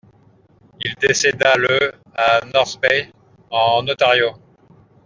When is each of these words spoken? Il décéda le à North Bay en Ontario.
Il 0.83 0.95
décéda 0.95 1.55
le 1.57 1.91
à 2.15 2.41
North 2.55 2.81
Bay 2.81 3.11
en 3.51 3.87
Ontario. 3.87 4.33